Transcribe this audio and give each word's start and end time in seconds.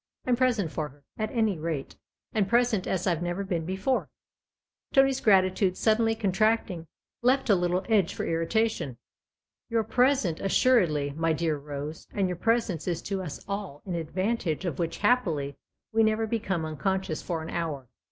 I'm 0.25 0.35
present 0.35 0.71
for 0.71 0.89
her, 0.89 1.03
at 1.19 1.29
any 1.29 1.59
rate, 1.59 1.95
and 2.33 2.49
present 2.49 2.87
as 2.87 3.05
I've 3.05 3.21
never 3.21 3.43
been 3.43 3.67
before." 3.67 4.09
Tony's 4.91 5.21
gratitude, 5.21 5.77
suddenly 5.77 6.15
contracting, 6.15 6.87
left 7.21 7.51
a 7.51 7.55
little 7.55 7.85
edge 7.87 8.15
for 8.15 8.25
irritation." 8.25 8.97
You're 9.69 9.83
present, 9.83 10.39
assuredly, 10.39 11.11
my 11.11 11.33
dear 11.33 11.55
Rose, 11.55 12.07
and 12.15 12.27
your 12.27 12.37
presence 12.37 12.87
is 12.87 13.03
to 13.03 13.21
us 13.21 13.45
all 13.47 13.83
an 13.85 13.93
advantage 13.93 14.65
of 14.65 14.79
which, 14.79 14.97
happily, 14.97 15.55
we 15.93 16.01
never 16.01 16.25
become 16.25 16.63
uncon 16.63 17.01
scious 17.03 17.21
for 17.23 17.43
an 17.43 17.51
hour. 17.51 17.87